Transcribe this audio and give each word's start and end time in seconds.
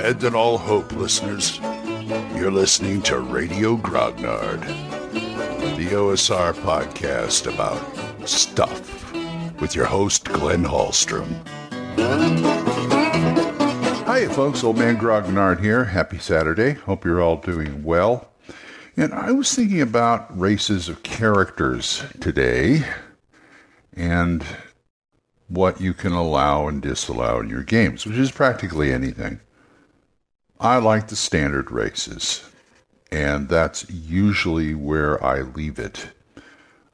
Abandon 0.00 0.34
all 0.34 0.56
hope, 0.56 0.92
listeners. 0.92 1.60
You're 2.34 2.50
listening 2.50 3.02
to 3.02 3.18
Radio 3.18 3.76
Grognard, 3.76 4.62
the 5.76 5.88
OSR 5.88 6.54
podcast 6.54 7.52
about 7.52 8.26
stuff 8.26 9.12
with 9.60 9.74
your 9.74 9.84
host, 9.84 10.24
Glenn 10.24 10.64
Hallstrom. 10.64 11.28
Hi, 14.06 14.26
folks. 14.28 14.64
Old 14.64 14.78
Man 14.78 14.96
Grognard 14.96 15.60
here. 15.60 15.84
Happy 15.84 16.16
Saturday. 16.16 16.72
Hope 16.72 17.04
you're 17.04 17.20
all 17.20 17.36
doing 17.36 17.82
well. 17.82 18.30
And 18.96 19.12
I 19.12 19.32
was 19.32 19.54
thinking 19.54 19.82
about 19.82 20.36
races 20.36 20.88
of 20.88 21.02
characters 21.02 22.02
today 22.20 22.86
and 23.92 24.42
what 25.48 25.78
you 25.78 25.92
can 25.92 26.12
allow 26.12 26.68
and 26.68 26.80
disallow 26.80 27.40
in 27.40 27.50
your 27.50 27.64
games, 27.64 28.06
which 28.06 28.16
is 28.16 28.30
practically 28.30 28.94
anything. 28.94 29.40
I 30.60 30.76
like 30.76 31.08
the 31.08 31.16
standard 31.16 31.70
races, 31.70 32.44
and 33.10 33.48
that's 33.48 33.88
usually 33.88 34.74
where 34.74 35.22
I 35.24 35.40
leave 35.40 35.78
it. 35.78 36.08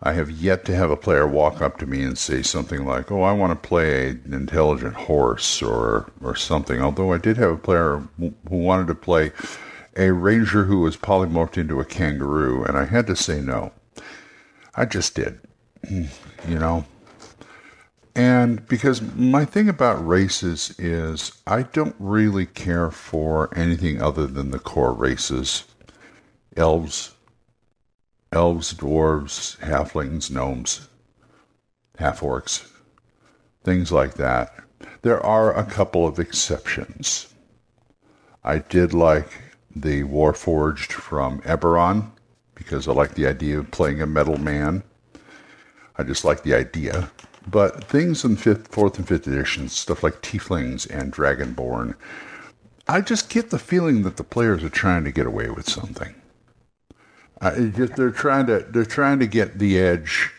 I 0.00 0.12
have 0.12 0.30
yet 0.30 0.64
to 0.66 0.76
have 0.76 0.92
a 0.92 0.96
player 0.96 1.26
walk 1.26 1.60
up 1.60 1.78
to 1.78 1.86
me 1.86 2.04
and 2.04 2.16
say 2.16 2.42
something 2.42 2.84
like, 2.86 3.10
"Oh, 3.10 3.22
I 3.22 3.32
want 3.32 3.60
to 3.60 3.68
play 3.68 4.10
an 4.10 4.32
intelligent 4.32 4.94
horse," 4.94 5.60
or 5.62 6.12
or 6.22 6.36
something. 6.36 6.80
Although 6.80 7.12
I 7.12 7.18
did 7.18 7.38
have 7.38 7.50
a 7.50 7.56
player 7.56 8.02
who 8.20 8.34
wanted 8.48 8.86
to 8.86 8.94
play 8.94 9.32
a 9.96 10.12
ranger 10.12 10.64
who 10.64 10.82
was 10.82 10.96
polymorphed 10.96 11.58
into 11.58 11.80
a 11.80 11.84
kangaroo, 11.84 12.62
and 12.62 12.78
I 12.78 12.84
had 12.84 13.08
to 13.08 13.16
say 13.16 13.40
no. 13.40 13.72
I 14.76 14.84
just 14.84 15.16
did, 15.16 15.40
you 15.90 16.08
know. 16.46 16.84
And 18.16 18.66
because 18.66 19.02
my 19.02 19.44
thing 19.44 19.68
about 19.68 20.04
races 20.06 20.74
is 20.78 21.32
I 21.46 21.64
don't 21.64 21.94
really 21.98 22.46
care 22.46 22.90
for 22.90 23.54
anything 23.54 24.00
other 24.00 24.26
than 24.26 24.52
the 24.52 24.58
core 24.58 24.94
races 24.94 25.64
elves, 26.56 27.14
elves, 28.32 28.72
dwarves, 28.72 29.58
halflings, 29.58 30.30
gnomes, 30.30 30.88
half 31.98 32.20
orcs, 32.20 32.66
things 33.62 33.92
like 33.92 34.14
that. 34.14 34.64
There 35.02 35.24
are 35.24 35.54
a 35.54 35.66
couple 35.66 36.06
of 36.06 36.18
exceptions. 36.18 37.26
I 38.42 38.60
did 38.60 38.94
like 38.94 39.28
the 39.74 40.04
Warforged 40.04 40.92
from 40.92 41.42
Eberron 41.42 42.12
because 42.54 42.88
I 42.88 42.92
like 42.92 43.14
the 43.14 43.26
idea 43.26 43.58
of 43.58 43.70
playing 43.70 44.00
a 44.00 44.06
metal 44.06 44.38
man. 44.38 44.82
I 45.96 46.02
just 46.02 46.24
like 46.24 46.44
the 46.44 46.54
idea. 46.54 47.10
But 47.48 47.84
things 47.84 48.24
in 48.24 48.36
fifth, 48.36 48.68
fourth, 48.68 48.98
and 48.98 49.06
fifth 49.06 49.28
editions, 49.28 49.72
stuff 49.72 50.02
like 50.02 50.20
Tieflings 50.20 50.88
and 50.90 51.12
Dragonborn, 51.12 51.94
I 52.88 53.00
just 53.00 53.30
get 53.30 53.50
the 53.50 53.58
feeling 53.58 54.02
that 54.02 54.16
the 54.16 54.24
players 54.24 54.64
are 54.64 54.68
trying 54.68 55.04
to 55.04 55.12
get 55.12 55.26
away 55.26 55.50
with 55.50 55.68
something. 55.68 56.14
just, 57.42 57.96
they're 57.96 58.10
trying 58.10 58.46
to 58.46 58.60
they're 58.60 58.84
trying 58.84 59.18
to 59.20 59.26
get 59.26 59.58
the 59.58 59.78
edge. 59.78 60.30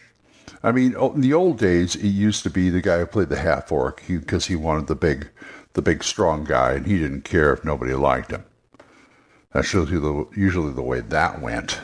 I 0.64 0.72
mean, 0.72 0.96
in 0.96 1.22
the 1.22 1.34
old 1.34 1.60
days, 1.60 1.96
it 1.96 2.08
used 2.08 2.44
to 2.44 2.50
be 2.50 2.70
the 2.70 2.82
guy 2.82 3.00
who 3.00 3.06
played 3.06 3.30
the 3.30 3.38
half 3.38 3.72
orc 3.72 4.02
because 4.08 4.48
he, 4.48 4.54
he 4.54 4.56
wanted 4.56 4.88
the 4.88 4.96
big, 4.96 5.30
the 5.74 5.82
big 5.82 6.04
strong 6.04 6.44
guy, 6.44 6.74
and 6.74 6.88
he 6.88 6.98
didn't 6.98 7.22
care 7.22 7.54
if 7.54 7.64
nobody 7.64 7.94
liked 7.94 8.32
him. 8.32 8.44
That's 9.54 9.74
usually 9.74 10.00
the, 10.00 10.28
usually 10.36 10.74
the 10.74 10.82
way 10.82 11.02
that 11.02 11.42
went. 11.42 11.80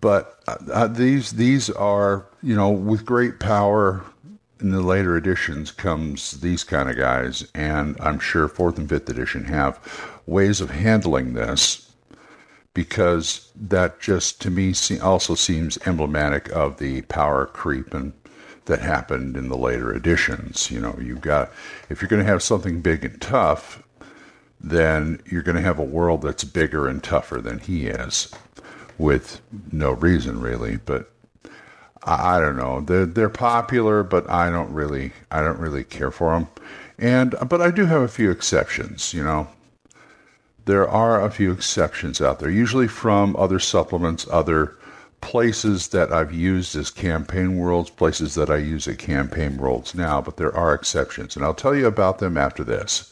But 0.00 0.40
uh, 0.46 0.56
uh, 0.72 0.86
these 0.86 1.32
these 1.32 1.68
are 1.70 2.26
you 2.42 2.54
know 2.54 2.70
with 2.70 3.04
great 3.04 3.40
power 3.40 4.04
in 4.60 4.70
the 4.70 4.80
later 4.80 5.16
editions 5.16 5.72
comes 5.72 6.40
these 6.40 6.62
kind 6.62 6.88
of 6.88 6.96
guys, 6.96 7.44
and 7.54 7.96
I'm 8.00 8.20
sure 8.20 8.48
fourth 8.48 8.78
and 8.78 8.88
fifth 8.88 9.08
edition 9.08 9.44
have 9.44 9.80
ways 10.26 10.60
of 10.60 10.70
handling 10.70 11.34
this 11.34 11.92
because 12.74 13.50
that 13.56 14.00
just 14.00 14.40
to 14.42 14.50
me 14.50 14.72
also 15.02 15.34
seems 15.34 15.78
emblematic 15.86 16.48
of 16.52 16.78
the 16.78 17.02
power 17.02 17.44
creep 17.44 17.92
and 17.92 18.12
that 18.66 18.78
happened 18.80 19.36
in 19.36 19.48
the 19.48 19.56
later 19.56 19.92
editions. 19.92 20.70
You 20.70 20.80
know, 20.80 20.96
you've 21.00 21.20
got 21.20 21.50
if 21.90 22.00
you're 22.00 22.08
going 22.08 22.24
to 22.24 22.30
have 22.30 22.42
something 22.42 22.80
big 22.80 23.04
and 23.04 23.20
tough, 23.20 23.82
then 24.60 25.20
you're 25.26 25.42
going 25.42 25.56
to 25.56 25.62
have 25.62 25.80
a 25.80 25.84
world 25.84 26.22
that's 26.22 26.44
bigger 26.44 26.86
and 26.86 27.02
tougher 27.02 27.40
than 27.40 27.58
he 27.58 27.88
is 27.88 28.32
with 28.98 29.40
no 29.70 29.92
reason 29.92 30.40
really. 30.40 30.76
But 30.76 31.10
I, 32.04 32.36
I, 32.36 32.40
don't 32.40 32.56
know. 32.56 32.80
They're 32.80 33.06
they're 33.06 33.28
popular, 33.28 34.02
but 34.02 34.28
I 34.28 34.50
don't 34.50 34.72
really 34.72 35.12
I 35.30 35.40
don't 35.40 35.58
really 35.58 35.84
care 35.84 36.10
for 36.10 36.32
them. 36.32 36.48
And 36.98 37.34
but 37.48 37.60
I 37.60 37.70
do 37.70 37.86
have 37.86 38.02
a 38.02 38.08
few 38.08 38.30
exceptions. 38.30 39.12
You 39.14 39.24
know, 39.24 39.48
there 40.64 40.88
are 40.88 41.24
a 41.24 41.30
few 41.30 41.52
exceptions 41.52 42.20
out 42.20 42.38
there, 42.38 42.50
usually 42.50 42.88
from 42.88 43.36
other 43.36 43.58
supplements, 43.58 44.26
other 44.30 44.76
places 45.20 45.88
that 45.88 46.12
I've 46.12 46.32
used 46.32 46.76
as 46.76 46.90
campaign 46.90 47.56
worlds, 47.56 47.90
places 47.90 48.34
that 48.34 48.50
I 48.50 48.56
use 48.56 48.86
at 48.88 48.98
campaign 48.98 49.56
worlds 49.56 49.94
now, 49.94 50.20
but 50.20 50.36
there 50.36 50.54
are 50.54 50.74
exceptions, 50.74 51.36
and 51.36 51.44
I'll 51.44 51.54
tell 51.54 51.74
you 51.74 51.86
about 51.86 52.18
them 52.18 52.36
after 52.36 52.64
this. 52.64 53.11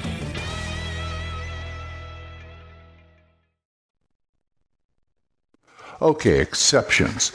Okay, 6.01 6.39
exceptions. 6.39 7.31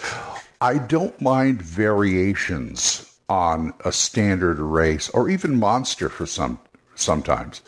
I 0.61 0.79
don't 0.79 1.21
mind 1.21 1.63
variations 1.63 3.17
on 3.29 3.73
a 3.85 3.93
standard 3.93 4.59
race 4.59 5.09
or 5.11 5.29
even 5.29 5.61
monster 5.61 6.09
for 6.09 6.27
some 6.27 6.59
sometimes. 6.97 7.61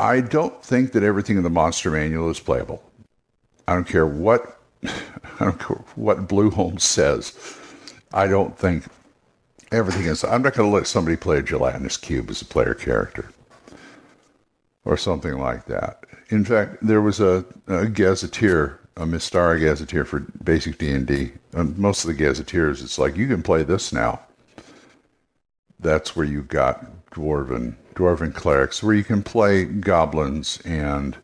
I 0.00 0.20
don't 0.22 0.62
think 0.64 0.92
that 0.92 1.02
everything 1.02 1.36
in 1.36 1.42
the 1.42 1.50
monster 1.50 1.90
manual 1.90 2.30
is 2.30 2.40
playable. 2.40 2.82
I 3.66 3.74
don't 3.74 3.86
care 3.86 4.06
what 4.06 4.58
I 4.84 4.90
don't 5.40 5.58
care 5.58 5.84
what 5.96 6.28
Blueholmes 6.28 6.80
says. 6.80 7.36
I 8.14 8.26
don't 8.26 8.56
think 8.56 8.84
everything 9.70 10.06
is. 10.06 10.24
I'm 10.24 10.40
not 10.40 10.54
going 10.54 10.70
to 10.70 10.74
let 10.74 10.86
somebody 10.86 11.16
play 11.16 11.38
a 11.38 11.42
gelatinous 11.42 11.98
cube 11.98 12.30
as 12.30 12.40
a 12.40 12.46
player 12.46 12.72
character 12.72 13.30
or 14.86 14.96
something 14.96 15.38
like 15.38 15.66
that. 15.66 16.04
In 16.30 16.44
fact, 16.44 16.78
there 16.80 17.02
was 17.02 17.20
a, 17.20 17.44
a 17.66 17.86
gazetteer 17.86 18.80
Uh, 18.98 19.02
a 19.02 19.06
Mystara 19.06 19.60
Gazetteer 19.60 20.04
for 20.04 20.20
basic 20.42 20.78
D&D. 20.78 21.32
And 21.52 21.74
uh, 21.74 21.80
most 21.80 22.04
of 22.04 22.08
the 22.08 22.14
Gazetteers, 22.14 22.82
it's 22.82 22.98
like, 22.98 23.16
you 23.16 23.26
can 23.26 23.42
play 23.42 23.62
this 23.62 23.92
now. 23.92 24.20
That's 25.80 26.16
where 26.16 26.26
you 26.26 26.42
got 26.42 27.10
Dwarven, 27.10 27.76
Dwarven 27.94 28.34
Clerics, 28.34 28.82
where 28.82 28.94
you 28.94 29.04
can 29.04 29.22
play 29.22 29.64
goblins 29.64 30.60
and 30.64 31.16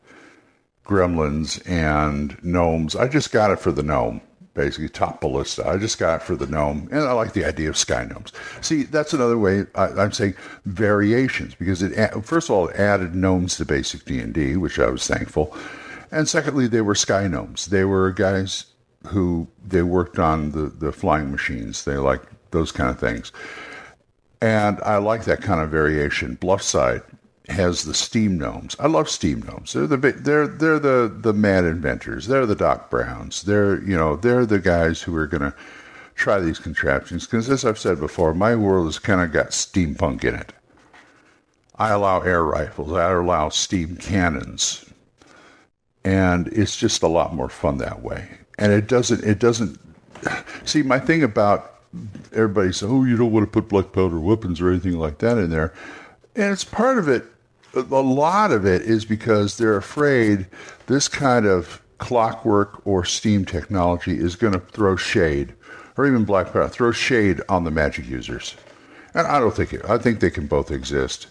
gremlins 0.84 1.62
and 1.68 2.42
gnomes. 2.44 2.94
I 2.94 3.08
just 3.08 3.32
got 3.32 3.50
it 3.50 3.58
for 3.58 3.72
the 3.72 3.82
gnome, 3.82 4.20
basically, 4.54 4.88
top 4.88 5.20
ballista. 5.20 5.66
I 5.66 5.76
just 5.78 5.98
got 5.98 6.20
it 6.20 6.24
for 6.24 6.36
the 6.36 6.46
gnome, 6.46 6.88
and 6.92 7.00
I 7.00 7.12
like 7.12 7.32
the 7.32 7.44
idea 7.44 7.68
of 7.68 7.76
sky 7.76 8.04
gnomes. 8.04 8.32
See, 8.60 8.84
that's 8.84 9.12
another 9.12 9.38
way 9.38 9.66
I, 9.74 10.04
am 10.04 10.12
saying 10.12 10.34
variations, 10.66 11.54
because 11.56 11.82
it, 11.82 11.94
first 12.24 12.48
of 12.48 12.54
all, 12.54 12.68
it 12.68 12.76
added 12.76 13.14
gnomes 13.14 13.56
to 13.56 13.64
basic 13.64 14.04
D&D, 14.04 14.56
which 14.56 14.78
I 14.78 14.88
was 14.88 15.06
thankful 15.06 15.56
and 16.10 16.28
secondly, 16.28 16.66
they 16.66 16.80
were 16.80 16.94
sky 16.94 17.26
gnomes. 17.28 17.66
They 17.66 17.84
were 17.84 18.10
guys 18.12 18.66
who 19.06 19.48
they 19.64 19.82
worked 19.82 20.18
on 20.18 20.52
the, 20.52 20.66
the 20.66 20.92
flying 20.92 21.30
machines. 21.30 21.84
They 21.84 21.96
like 21.96 22.22
those 22.50 22.72
kind 22.72 22.90
of 22.90 22.98
things. 22.98 23.32
And 24.40 24.78
I 24.82 24.96
like 24.98 25.24
that 25.24 25.42
kind 25.42 25.60
of 25.60 25.70
variation. 25.70 26.36
Bluffside 26.36 27.02
has 27.48 27.84
the 27.84 27.94
steam 27.94 28.38
gnomes. 28.38 28.76
I 28.78 28.86
love 28.86 29.08
steam 29.08 29.42
gnomes. 29.42 29.72
They're 29.72 29.86
the 29.86 29.96
they're 29.96 30.46
they're 30.46 30.78
the 30.78 31.14
the 31.14 31.32
mad 31.32 31.64
inventors. 31.64 32.26
They're 32.26 32.46
the 32.46 32.54
Doc 32.54 32.90
Browns. 32.90 33.42
They're 33.42 33.82
you 33.82 33.96
know 33.96 34.16
they're 34.16 34.46
the 34.46 34.58
guys 34.58 35.02
who 35.02 35.14
are 35.16 35.26
to 35.26 35.54
try 36.14 36.40
these 36.40 36.58
contraptions. 36.58 37.26
Because 37.26 37.50
as 37.50 37.64
I've 37.64 37.78
said 37.78 38.00
before, 38.00 38.34
my 38.34 38.54
world 38.54 38.86
has 38.86 38.98
kind 38.98 39.20
of 39.20 39.32
got 39.32 39.48
steampunk 39.48 40.24
in 40.24 40.34
it. 40.34 40.52
I 41.76 41.90
allow 41.90 42.20
air 42.20 42.44
rifles. 42.44 42.92
I 42.92 43.10
allow 43.10 43.48
steam 43.48 43.96
cannons 43.96 44.83
and 46.04 46.48
it's 46.48 46.76
just 46.76 47.02
a 47.02 47.08
lot 47.08 47.34
more 47.34 47.48
fun 47.48 47.78
that 47.78 48.02
way. 48.02 48.28
And 48.58 48.72
it 48.72 48.86
doesn't 48.86 49.24
it 49.24 49.38
doesn't 49.38 49.78
see 50.64 50.82
my 50.82 50.98
thing 50.98 51.22
about 51.22 51.80
everybody 52.32 52.72
saying, 52.72 52.92
"Oh, 52.92 53.04
you 53.04 53.16
don't 53.16 53.32
want 53.32 53.44
to 53.44 53.50
put 53.50 53.68
black 53.68 53.92
powder 53.92 54.20
weapons 54.20 54.60
or 54.60 54.70
anything 54.70 54.98
like 54.98 55.18
that 55.18 55.38
in 55.38 55.50
there," 55.50 55.72
and 56.36 56.52
it's 56.52 56.64
part 56.64 56.98
of 56.98 57.08
it 57.08 57.24
a 57.76 57.80
lot 57.80 58.52
of 58.52 58.64
it 58.64 58.82
is 58.82 59.04
because 59.04 59.56
they're 59.56 59.76
afraid 59.76 60.46
this 60.86 61.08
kind 61.08 61.46
of 61.46 61.82
clockwork 61.98 62.86
or 62.86 63.04
steam 63.04 63.44
technology 63.44 64.18
is 64.18 64.36
going 64.36 64.52
to 64.52 64.60
throw 64.60 64.96
shade, 64.96 65.54
or 65.96 66.06
even 66.06 66.24
black 66.24 66.52
powder, 66.52 66.68
throw 66.68 66.92
shade 66.92 67.40
on 67.48 67.64
the 67.64 67.70
magic 67.70 68.06
users. 68.06 68.56
And 69.14 69.26
I 69.26 69.38
don't 69.38 69.54
think 69.54 69.72
it, 69.72 69.88
I 69.88 69.98
think 69.98 70.20
they 70.20 70.30
can 70.30 70.46
both 70.46 70.70
exist. 70.70 71.28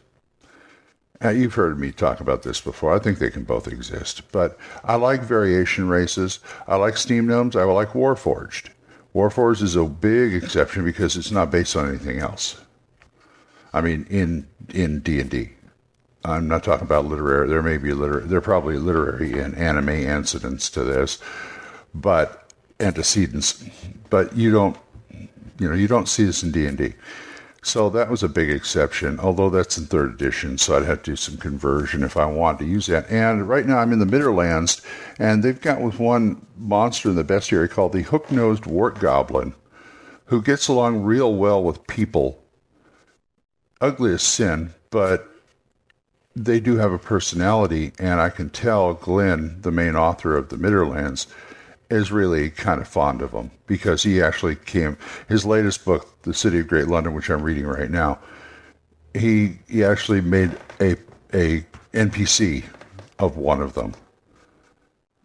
Uh, 1.24 1.30
you've 1.30 1.54
heard 1.54 1.80
me 1.80 1.92
talk 1.92 2.20
about 2.20 2.44
this 2.44 2.60
before. 2.60 2.94
I 2.94 3.00
think 3.00 3.20
they 3.20 3.30
can 3.30 3.44
both 3.44 3.68
exist. 3.68 4.30
But 4.31 4.58
I 4.84 4.96
like 4.96 5.22
variation 5.22 5.88
races. 5.88 6.40
I 6.68 6.75
like 6.75 6.98
steam 6.98 7.28
gnomes. 7.28 7.56
I 7.56 7.64
like 7.64 7.90
Warforged. 7.90 8.70
Warforged 9.16 9.62
is 9.62 9.75
a 9.75 9.86
big 9.86 10.34
exception 10.34 10.84
because 10.84 11.16
it's 11.16 11.31
not 11.31 11.52
based 11.52 11.75
on 11.75 11.88
anything 11.88 12.20
else. 12.20 12.60
I 13.74 13.81
mean, 13.81 14.06
in 14.10 14.48
in 14.70 15.00
D 15.00 15.20
and 15.20 15.30
D, 15.30 15.52
I'm 16.25 16.48
not 16.48 16.64
talking 16.64 16.86
about 16.86 17.06
literary. 17.06 17.48
There 17.48 17.64
may 17.64 17.78
be 17.78 17.94
literary. 17.94 18.28
There 18.28 18.40
are 18.40 18.42
probably 18.42 18.78
literary 18.78 19.40
and 19.40 19.56
anime 19.56 19.90
incidents 19.90 20.70
to 20.72 20.84
this, 20.84 21.20
but 21.94 22.52
antecedents. 22.80 23.64
But 24.10 24.36
you 24.36 24.52
don't, 24.52 24.78
you 25.60 25.70
know, 25.70 25.75
you 25.75 25.88
don't 25.88 26.08
see 26.08 26.25
this 26.25 26.44
in 26.44 26.52
D 26.52 26.66
and 26.66 26.78
D. 26.78 26.94
So 27.65 27.89
that 27.92 28.10
was 28.10 28.21
a 28.21 28.30
big 28.30 28.50
exception, 28.50 29.21
although 29.21 29.50
that's 29.50 29.77
in 29.77 29.86
third 29.86 30.13
edition, 30.13 30.57
so 30.57 30.75
I'd 30.75 30.83
have 30.83 31.01
to 31.04 31.12
do 31.12 31.15
some 31.15 31.38
conversion 31.38 32.04
if 32.04 32.18
I 32.18 32.25
wanted 32.25 32.60
to 32.60 32.65
use 32.65 32.88
that. 32.88 33.10
And 33.10 33.48
right 33.48 33.65
now 33.65 33.77
I'm 33.77 33.94
in 33.94 34.00
the 34.00 34.06
Midderlands, 34.06 34.83
and 35.18 35.42
they've 35.42 35.60
got 35.60 35.80
with 35.80 35.98
one 35.98 36.45
monster 36.57 37.10
in 37.10 37.15
the 37.15 37.24
bestiary 37.24 37.69
called 37.69 37.94
the 37.94 38.01
hook 38.01 38.30
nosed 38.30 38.65
wart 38.65 39.00
goblin, 39.00 39.54
who 40.25 40.42
gets 40.42 40.68
along 40.68 41.04
real 41.04 41.33
well 41.36 41.63
with 41.63 41.88
people. 41.88 42.44
Ugly 43.80 44.13
as 44.13 44.24
sin, 44.24 44.74
but 44.89 45.30
they 46.36 46.60
do 46.60 46.75
have 46.75 46.92
a 46.92 47.00
personality, 47.00 47.94
and 47.98 48.19
I 48.19 48.30
can 48.30 48.50
tell 48.50 48.94
Glynn, 48.94 49.62
the 49.62 49.71
main 49.71 49.95
author 49.95 50.36
of 50.36 50.50
the 50.50 50.57
Midderlands, 50.57 51.27
is 51.89 52.12
really 52.12 52.50
kind 52.50 52.81
of 52.81 52.88
fond 52.88 53.21
of 53.21 53.31
him 53.31 53.51
because 53.68 54.03
he 54.03 54.21
actually 54.21 54.56
came 54.56 54.97
his 55.27 55.45
latest 55.45 55.85
book, 55.85 56.21
The 56.24 56.33
City 56.33 56.59
of 56.59 56.68
Great 56.68 56.88
London, 56.88 57.13
which 57.13 57.30
I'm 57.30 57.44
reading 57.44 57.68
right 57.68 57.91
now. 57.91 58.19
He 59.13 59.59
he 59.68 59.83
actually 59.83 60.21
made 60.21 60.57
a 60.80 60.95
a 61.33 61.65
NPC 61.94 62.63
of 63.19 63.38
one 63.38 63.62
of 63.62 63.74
them. 63.74 63.94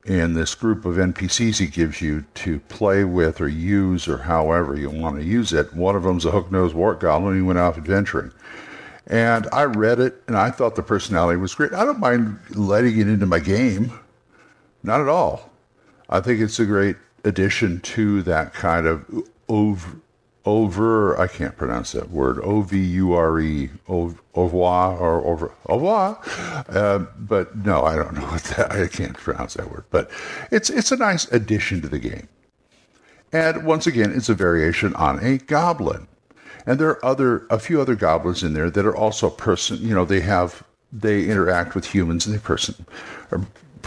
And 0.06 0.34
this 0.34 0.55
group 0.55 0.87
of 0.87 0.96
NPCs 0.96 1.58
he 1.58 1.66
gives 1.66 2.00
you 2.00 2.25
to 2.34 2.61
play 2.61 3.04
with 3.04 3.40
or 3.40 3.49
use 3.49 4.08
or 4.08 4.19
however 4.19 4.75
you 4.75 4.88
want 4.88 5.16
to 5.16 5.25
use 5.25 5.52
it. 5.52 5.75
One 5.75 5.96
of 5.96 6.02
them's 6.02 6.25
a 6.25 6.31
hook-nosed 6.31 6.75
wart 6.75 7.00
goblin. 7.00 7.37
He 7.37 7.43
went 7.43 7.58
out 7.58 7.76
adventuring. 7.76 8.32
And 9.06 9.46
I 9.52 9.64
read 9.64 10.00
it 10.00 10.22
and 10.26 10.37
I 10.37 10.50
thought 10.50 10.76
the 10.76 10.82
personality 10.82 11.38
was 11.38 11.54
great. 11.54 11.75
I 11.75 11.84
don't 11.84 11.99
mind 11.99 12.38
letting 12.50 12.99
it 12.99 13.08
into 13.08 13.26
my 13.26 13.38
game. 13.38 13.93
Not 14.82 15.00
at 15.00 15.08
all. 15.08 15.50
I 16.08 16.20
think 16.20 16.40
it's 16.40 16.58
a 16.58 16.66
great 16.66 16.96
addition 17.25 17.81
to 17.81 18.22
that 18.22 18.55
kind 18.55 18.87
of 18.87 19.05
over, 19.49 19.96
over 20.44 21.20
I 21.20 21.26
can't 21.26 21.56
pronounce 21.56 21.93
that 21.93 22.10
word, 22.10 22.38
O 22.43 22.62
V 22.62 22.78
U 22.78 23.12
R 23.12 23.40
E, 23.40 23.70
au 23.88 24.14
revoir, 24.34 24.96
or 24.96 25.25
over, 25.26 25.52
au 25.66 25.75
revoir. 25.75 26.19
Uh, 26.69 27.00
but 27.19 27.56
no, 27.56 27.84
I 27.84 27.96
don't 27.96 28.14
know 28.14 28.26
what 28.26 28.44
that, 28.44 28.72
I 28.72 28.87
can't 28.87 29.16
pronounce 29.16 29.55
that 29.55 29.70
word. 29.70 29.84
But 29.90 30.10
it's, 30.50 30.70
it's 30.70 30.93
a 30.93 30.96
nice 30.96 31.31
addition 31.32 31.82
to 31.82 31.88
the 31.88 31.99
game. 31.99 32.28
And 33.32 33.66
once 33.66 33.87
again, 33.87 34.11
it's 34.14 34.31
a 34.31 34.34
variation 34.34 34.94
on 34.94 35.22
a 35.22 35.38
goblin. 35.38 36.08
And 36.64 36.78
there 36.78 36.88
are 36.90 37.04
other, 37.04 37.46
a 37.50 37.58
few 37.58 37.81
other 37.81 37.94
goblins 37.94 38.43
in 38.43 38.54
there 38.54 38.70
that 38.70 38.87
are 38.87 38.96
also 38.96 39.28
person, 39.28 39.78
you 39.82 39.94
know, 39.94 40.04
they 40.04 40.20
have, 40.20 40.62
they 40.93 41.25
interact 41.25 41.75
with 41.75 41.87
humans 41.87 42.26
and 42.26 42.34
they 42.34 42.40
person, 42.40 42.87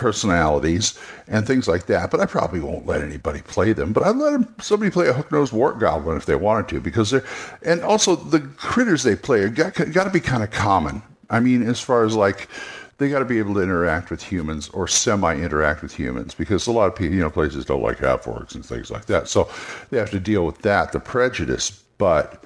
personalities 0.02 1.00
and 1.28 1.46
things 1.46 1.68
like 1.68 1.86
that. 1.86 2.10
But 2.10 2.20
I 2.20 2.26
probably 2.26 2.60
won't 2.60 2.88
let 2.88 3.02
anybody 3.02 3.42
play 3.44 3.72
them. 3.72 3.94
But 3.94 4.04
I'd 4.04 4.16
let 4.16 4.32
them, 4.32 4.56
somebody 4.60 4.92
play 4.92 5.08
a 5.08 5.14
hook-nosed 5.14 5.54
wart 5.54 5.80
goblin 5.80 6.18
if 6.18 6.26
they 6.26 6.36
wanted 6.36 6.68
to, 6.70 6.82
because 6.82 7.12
they're 7.12 7.24
and 7.62 7.82
also 7.82 8.16
the 8.16 8.40
critters 8.40 9.04
they 9.04 9.16
play 9.16 9.48
got, 9.50 9.76
got 9.94 10.06
to 10.06 10.10
be 10.10 10.20
kind 10.20 10.44
of 10.44 10.50
common. 10.50 11.04
I 11.30 11.40
mean, 11.40 11.62
as 11.64 11.80
far 11.80 12.04
as 12.04 12.16
like 12.16 12.50
they 12.98 13.10
got 13.10 13.20
to 13.20 13.26
be 13.26 13.40
able 13.40 13.54
to 13.56 13.62
interact 13.62 14.12
with 14.12 14.22
humans 14.22 14.70
or 14.70 14.88
semi-interact 14.88 15.82
with 15.82 15.94
humans 15.94 16.36
because 16.36 16.68
a 16.68 16.72
lot 16.72 16.88
of 16.88 16.96
people, 16.96 17.16
you 17.16 17.22
know, 17.22 17.30
places 17.30 17.66
don't 17.66 17.82
like 17.82 18.00
half 18.00 18.26
orcs 18.26 18.54
and 18.54 18.66
things 18.66 18.92
like 18.92 19.06
that. 19.06 19.28
So 19.28 19.50
they 19.90 19.98
have 19.98 20.12
to 20.12 20.20
deal 20.20 20.46
with 20.46 20.60
that, 20.64 20.92
the 20.92 21.00
prejudice. 21.00 21.84
But 21.98 22.44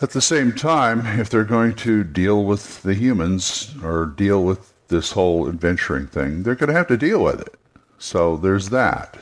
at 0.00 0.10
the 0.10 0.22
same 0.22 0.52
time, 0.52 1.04
if 1.20 1.28
they're 1.28 1.44
going 1.44 1.74
to 1.76 2.04
deal 2.04 2.44
with 2.44 2.82
the 2.82 2.94
humans 2.94 3.74
or 3.82 4.06
deal 4.06 4.44
with 4.44 4.69
this 4.90 5.12
whole 5.12 5.48
adventuring 5.48 6.06
thing, 6.06 6.42
they're 6.42 6.54
going 6.54 6.68
to 6.68 6.76
have 6.76 6.88
to 6.88 6.96
deal 6.96 7.22
with 7.22 7.40
it. 7.40 7.54
So 7.98 8.36
there's 8.36 8.68
that. 8.70 9.16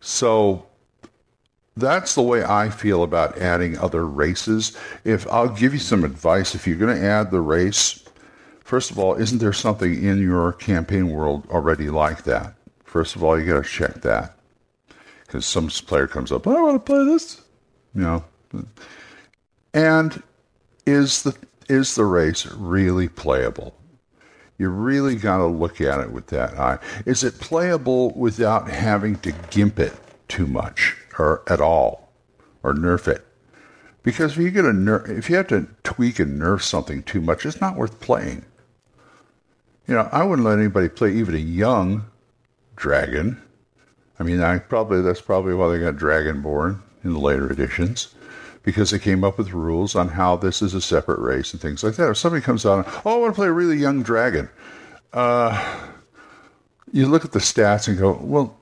So 0.00 0.66
that's 1.76 2.14
the 2.14 2.22
way 2.22 2.44
I 2.44 2.68
feel 2.68 3.02
about 3.02 3.38
adding 3.38 3.78
other 3.78 4.06
races. 4.06 4.76
If 5.04 5.26
I'll 5.28 5.48
give 5.48 5.72
you 5.72 5.78
some 5.78 6.04
advice, 6.04 6.54
if 6.54 6.66
you're 6.66 6.76
going 6.76 6.96
to 6.96 7.04
add 7.04 7.30
the 7.30 7.40
race, 7.40 8.04
first 8.64 8.90
of 8.90 8.98
all, 8.98 9.14
isn't 9.14 9.38
there 9.38 9.52
something 9.52 10.02
in 10.02 10.20
your 10.20 10.52
campaign 10.52 11.10
world 11.10 11.46
already 11.50 11.88
like 11.88 12.24
that? 12.24 12.54
First 12.84 13.16
of 13.16 13.24
all, 13.24 13.40
you 13.40 13.46
got 13.46 13.64
to 13.64 13.68
check 13.68 14.02
that 14.02 14.36
because 15.26 15.46
some 15.46 15.68
player 15.68 16.06
comes 16.06 16.30
up, 16.30 16.46
I 16.46 16.60
want 16.60 16.84
to 16.84 16.92
play 16.92 17.04
this, 17.06 17.40
you 17.94 18.02
know, 18.02 18.24
and 19.72 20.22
is 20.84 21.22
the 21.22 21.34
is 21.68 21.94
the 21.94 22.04
race 22.04 22.44
really 22.46 23.08
playable? 23.08 23.74
You 24.62 24.68
really 24.68 25.16
got 25.16 25.38
to 25.38 25.46
look 25.46 25.80
at 25.80 25.98
it 25.98 26.12
with 26.12 26.28
that 26.28 26.56
eye. 26.56 26.78
Is 27.04 27.24
it 27.24 27.40
playable 27.40 28.10
without 28.10 28.70
having 28.70 29.16
to 29.16 29.32
gimp 29.50 29.80
it 29.80 29.92
too 30.28 30.46
much 30.46 30.96
or 31.18 31.42
at 31.48 31.60
all 31.60 32.12
or 32.62 32.72
nerf 32.72 33.08
it? 33.08 33.26
Because 34.04 34.34
if 34.34 34.38
you 34.38 34.52
get 34.52 34.64
a 34.64 34.68
nerf, 34.68 35.08
if 35.08 35.28
you 35.28 35.34
have 35.34 35.48
to 35.48 35.66
tweak 35.82 36.20
and 36.20 36.40
nerf 36.40 36.62
something 36.62 37.02
too 37.02 37.20
much, 37.20 37.44
it's 37.44 37.60
not 37.60 37.74
worth 37.74 37.98
playing. 37.98 38.44
You 39.88 39.94
know, 39.94 40.08
I 40.12 40.22
wouldn't 40.22 40.46
let 40.46 40.60
anybody 40.60 40.88
play 40.88 41.12
even 41.12 41.34
a 41.34 41.38
young 41.38 42.04
dragon. 42.76 43.42
I 44.20 44.22
mean, 44.22 44.40
I 44.40 44.60
probably 44.60 45.02
that's 45.02 45.20
probably 45.20 45.54
why 45.54 45.70
they 45.70 45.80
got 45.80 45.96
Dragonborn 45.96 46.80
in 47.02 47.14
the 47.14 47.18
later 47.18 47.50
editions 47.50 48.14
because 48.62 48.90
they 48.90 48.98
came 48.98 49.24
up 49.24 49.38
with 49.38 49.52
rules 49.52 49.94
on 49.94 50.08
how 50.08 50.36
this 50.36 50.62
is 50.62 50.74
a 50.74 50.80
separate 50.80 51.18
race 51.18 51.52
and 51.52 51.60
things 51.60 51.82
like 51.82 51.96
that. 51.96 52.10
If 52.10 52.16
somebody 52.16 52.42
comes 52.42 52.64
out, 52.64 52.86
oh, 53.04 53.16
I 53.16 53.18
want 53.18 53.34
to 53.34 53.36
play 53.36 53.48
a 53.48 53.52
really 53.52 53.76
young 53.76 54.02
dragon, 54.02 54.48
uh, 55.12 55.88
you 56.92 57.06
look 57.06 57.24
at 57.24 57.32
the 57.32 57.38
stats 57.38 57.88
and 57.88 57.98
go, 57.98 58.18
well, 58.20 58.56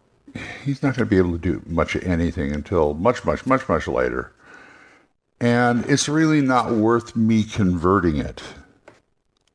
he's 0.64 0.82
not 0.82 0.96
going 0.96 1.06
to 1.06 1.10
be 1.10 1.18
able 1.18 1.32
to 1.32 1.38
do 1.38 1.62
much 1.66 1.94
of 1.94 2.04
anything 2.04 2.52
until 2.52 2.94
much, 2.94 3.24
much, 3.24 3.46
much, 3.46 3.68
much 3.68 3.86
later. 3.86 4.32
And 5.40 5.84
it's 5.86 6.08
really 6.08 6.40
not 6.40 6.70
worth 6.72 7.16
me 7.16 7.44
converting 7.44 8.18
it 8.18 8.42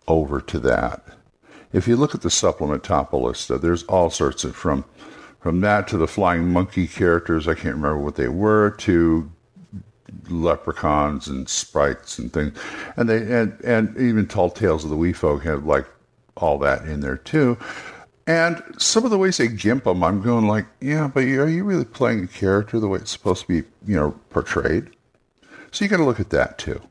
over 0.07 0.41
to 0.41 0.59
that. 0.59 1.05
If 1.73 1.87
you 1.87 1.95
look 1.95 2.15
at 2.15 2.21
the 2.21 2.29
supplement 2.29 2.83
Top 2.83 3.11
Ballista, 3.11 3.57
there's 3.57 3.83
all 3.83 4.09
sorts 4.09 4.43
of 4.43 4.55
from 4.55 4.85
from 5.39 5.61
that 5.61 5.87
to 5.89 5.97
the 5.97 6.07
flying 6.07 6.51
monkey 6.51 6.87
characters, 6.87 7.47
I 7.47 7.53
can't 7.53 7.75
remember 7.75 7.99
what 7.99 8.15
they 8.15 8.29
were, 8.29 8.71
to 8.79 9.31
leprechauns 10.29 11.27
and 11.27 11.47
sprites 11.47 12.17
and 12.19 12.31
things, 12.31 12.57
and 12.97 13.09
they 13.09 13.17
and 13.17 13.59
and 13.63 13.97
even 13.97 14.27
Tall 14.27 14.49
Tales 14.49 14.83
of 14.83 14.89
the 14.89 14.97
Wee 14.97 15.13
Folk 15.13 15.43
have 15.43 15.65
like 15.65 15.85
all 16.37 16.57
that 16.59 16.85
in 16.85 17.01
there 17.01 17.17
too. 17.17 17.57
And 18.27 18.63
some 18.77 19.05
of 19.05 19.11
the 19.11 19.19
ways 19.19 19.37
they 19.37 19.47
gimp 19.47 19.83
them, 19.83 20.03
I'm 20.03 20.21
going 20.21 20.47
like, 20.47 20.65
yeah, 20.81 21.07
but 21.13 21.23
are 21.25 21.47
you 21.47 21.63
really 21.63 21.85
playing 21.85 22.23
a 22.23 22.27
character 22.27 22.79
the 22.79 22.87
way 22.87 22.97
it's 22.97 23.11
supposed 23.11 23.41
to 23.41 23.47
be, 23.47 23.67
you 23.85 23.95
know, 23.95 24.19
portrayed? 24.31 24.89
So 25.71 25.85
you 25.85 25.89
got 25.89 25.97
to 25.97 26.05
look 26.05 26.19
at 26.19 26.31
that 26.31 26.57
too. 26.57 26.81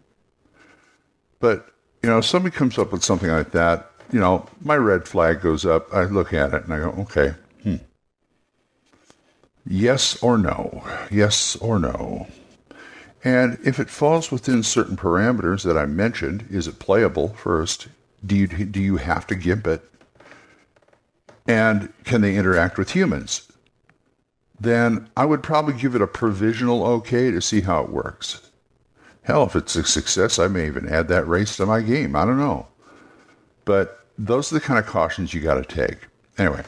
But 1.41 1.69
you 2.03 2.11
know, 2.11 2.19
if 2.19 2.27
somebody 2.27 2.55
comes 2.55 2.79
up 2.79 2.93
with 2.93 3.03
something 3.03 3.31
like 3.31 3.51
that, 3.53 3.91
you 4.13 4.21
know, 4.21 4.47
my 4.61 4.77
red 4.77 5.09
flag 5.09 5.41
goes 5.41 5.65
up. 5.65 5.93
I 5.93 6.05
look 6.05 6.33
at 6.33 6.53
it 6.53 6.65
and 6.65 6.73
I 6.73 6.79
go, 6.79 6.91
okay, 7.03 7.35
hmm. 7.63 7.77
yes 9.67 10.23
or 10.23 10.39
no, 10.39 10.85
yes 11.11 11.57
or 11.57 11.79
no. 11.79 12.27
And 13.25 13.59
if 13.65 13.81
it 13.81 13.89
falls 13.89 14.31
within 14.31 14.63
certain 14.63 14.97
parameters 14.97 15.65
that 15.65 15.79
I 15.79 15.87
mentioned, 15.87 16.47
is 16.51 16.69
it 16.69 16.79
playable 16.79 17.31
first? 17.31 17.89
Do 18.25 18.37
you, 18.37 18.47
do 18.47 18.81
you 18.81 18.99
have 18.99 19.27
to 19.29 19.35
gimp 19.35 19.67
it? 19.67 19.83
And 21.49 21.93
can 22.05 22.21
they 22.21 22.37
interact 22.37 22.77
with 22.77 22.91
humans? 22.91 23.51
Then 24.61 25.09
I 25.17 25.25
would 25.25 25.43
probably 25.43 25.75
give 25.75 25.95
it 25.95 26.03
a 26.03 26.07
provisional 26.07 26.85
okay 26.85 27.31
to 27.31 27.41
see 27.41 27.63
how 27.63 27.83
it 27.83 27.91
works. 27.91 28.51
Hell, 29.23 29.45
if 29.45 29.57
it's 29.57 29.75
a 29.75 29.85
success, 29.85 30.39
I 30.39 30.49
may 30.49 30.67
even 30.67 30.89
add 30.89 31.09
that 31.09 31.27
race 31.27 31.57
to 31.57 31.67
my 31.67 31.81
game. 31.81 32.15
I 32.15 32.27
don't 32.27 32.39
know. 32.39 32.67
But 33.65 34.07
those 34.19 34.53
are 34.53 34.57
the 34.57 34.61
kind 34.61 34.79
of 34.79 34.87
cautions 34.87 35.33
you 35.33 35.41
got 35.41 35.55
to 35.55 35.65
take. 35.65 35.99
Anyway, 36.37 36.63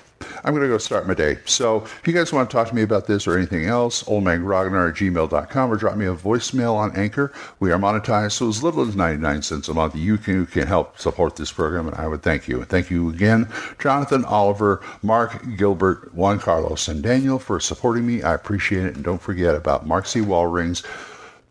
I'm 0.45 0.53
going 0.53 0.63
to 0.63 0.69
go 0.69 0.79
start 0.79 1.07
my 1.07 1.15
day. 1.15 1.39
So 1.45 1.83
if 1.85 2.07
you 2.07 2.13
guys 2.13 2.33
want 2.33 2.51
to 2.51 2.55
talk 2.55 2.69
to 2.69 2.75
me 2.75 2.83
about 2.83 3.07
this 3.07 3.27
or 3.27 3.37
anything 3.37 3.67
else, 3.67 4.03
oldmangrognar 4.05 4.91
at 4.91 4.95
gmail.com 4.97 5.73
or 5.73 5.77
drop 5.77 5.97
me 5.97 6.07
a 6.07 6.15
voicemail 6.15 6.75
on 6.75 6.97
Anchor. 6.97 7.33
We 7.61 7.73
are 7.73 7.79
monetized, 7.79 8.33
so 8.33 8.49
as 8.49 8.63
little 8.63 8.87
as 8.87 8.97
99 8.97 9.43
cents 9.43 9.69
a 9.69 9.75
month, 9.75 9.95
you 9.95 10.19
can, 10.19 10.35
you 10.35 10.47
can 10.47 10.67
help 10.67 10.99
support 10.99 11.37
this 11.37 11.53
program, 11.53 11.87
and 11.87 11.97
I 11.97 12.09
would 12.09 12.23
thank 12.23 12.49
you. 12.49 12.63
Thank 12.65 12.91
you 12.91 13.11
again, 13.11 13.49
Jonathan, 13.79 14.25
Oliver, 14.25 14.83
Mark, 15.03 15.43
Gilbert, 15.57 16.15
Juan 16.15 16.39
Carlos, 16.39 16.89
and 16.89 17.03
Daniel 17.03 17.39
for 17.39 17.61
supporting 17.61 18.07
me. 18.07 18.23
I 18.23 18.35
appreciate 18.35 18.87
it. 18.87 18.97
And 18.97 19.05
don't 19.05 19.21
forget 19.21 19.55
about 19.55 19.87
Mark 19.87 20.07
C. 20.07 20.21
Walring's 20.21 20.83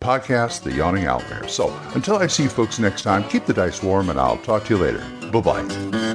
podcast, 0.02 0.64
The 0.64 0.72
Yawning 0.72 1.06
Owlbear. 1.06 1.50
So 1.50 1.76
until 1.94 2.18
I 2.18 2.28
see 2.28 2.44
you 2.44 2.50
folks 2.50 2.80
next 2.80 3.02
time, 3.02 3.24
keep 3.30 3.46
the 3.46 3.54
dice 3.54 3.82
warm, 3.82 4.10
and 4.10 4.20
I'll 4.20 4.38
talk 4.38 4.66
to 4.66 4.76
you 4.76 4.82
later. 4.82 5.04
Bye 5.32 5.42
bye. 5.42 6.15